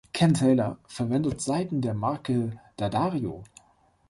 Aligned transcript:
Ken 0.13 0.33
Taylor 0.33 0.79
verwendet 0.87 1.41
Saiten 1.41 1.79
der 1.81 1.93
Marke 1.93 2.59
D’Addario. 2.79 3.43